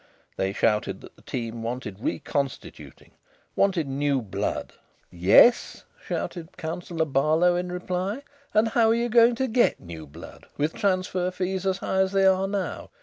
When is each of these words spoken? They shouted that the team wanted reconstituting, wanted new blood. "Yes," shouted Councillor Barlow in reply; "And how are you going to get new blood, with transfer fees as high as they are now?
They 0.35 0.51
shouted 0.51 0.99
that 1.01 1.15
the 1.15 1.21
team 1.21 1.61
wanted 1.61 1.99
reconstituting, 1.99 3.11
wanted 3.55 3.87
new 3.87 4.19
blood. 4.23 4.73
"Yes," 5.11 5.83
shouted 6.03 6.57
Councillor 6.57 7.05
Barlow 7.05 7.55
in 7.55 7.71
reply; 7.71 8.23
"And 8.51 8.69
how 8.69 8.89
are 8.89 8.95
you 8.95 9.09
going 9.09 9.35
to 9.35 9.47
get 9.47 9.79
new 9.79 10.07
blood, 10.07 10.47
with 10.57 10.73
transfer 10.73 11.29
fees 11.29 11.67
as 11.67 11.77
high 11.77 11.99
as 11.99 12.13
they 12.13 12.25
are 12.25 12.47
now? 12.47 12.89